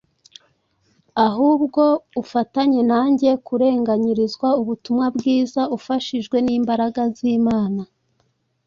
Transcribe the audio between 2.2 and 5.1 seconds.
ufatanye nanjye kurenganyirizwa ubutumwa